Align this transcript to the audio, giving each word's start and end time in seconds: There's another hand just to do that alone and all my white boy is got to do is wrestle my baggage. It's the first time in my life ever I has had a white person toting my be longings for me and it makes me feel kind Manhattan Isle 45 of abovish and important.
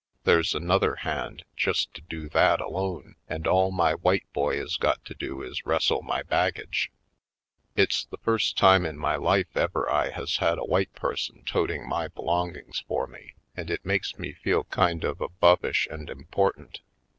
There's 0.23 0.55
another 0.55 0.95
hand 0.95 1.43
just 1.55 1.93
to 1.93 2.01
do 2.01 2.27
that 2.29 2.59
alone 2.59 3.17
and 3.29 3.45
all 3.45 3.69
my 3.69 3.93
white 3.93 4.25
boy 4.33 4.59
is 4.59 4.77
got 4.77 5.05
to 5.05 5.13
do 5.13 5.43
is 5.43 5.63
wrestle 5.63 6.01
my 6.01 6.23
baggage. 6.23 6.91
It's 7.75 8.05
the 8.05 8.17
first 8.17 8.57
time 8.57 8.83
in 8.83 8.97
my 8.97 9.15
life 9.15 9.55
ever 9.55 9.87
I 9.91 10.09
has 10.09 10.37
had 10.37 10.57
a 10.57 10.65
white 10.65 10.91
person 10.95 11.43
toting 11.45 11.87
my 11.87 12.07
be 12.07 12.23
longings 12.23 12.83
for 12.87 13.05
me 13.05 13.35
and 13.55 13.69
it 13.69 13.85
makes 13.85 14.17
me 14.17 14.33
feel 14.33 14.63
kind 14.63 15.03
Manhattan 15.03 15.21
Isle 15.21 15.29
45 15.39 15.51
of 15.51 15.61
abovish 15.61 15.87
and 15.91 16.09
important. 16.09 16.81